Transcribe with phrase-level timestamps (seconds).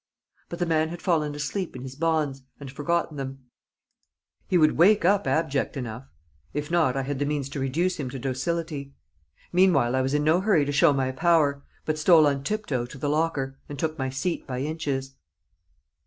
[0.49, 3.43] But the man had fallen asleep in his bonds, and forgotten them;
[4.47, 6.05] he would wake up abject enough;
[6.55, 8.95] if not, I had the means to reduce him to docility.
[9.53, 12.97] Meanwhile, I was in no hurry to show my power, but stole on tiptoe to
[12.97, 15.13] the locker, and took my seat by inches.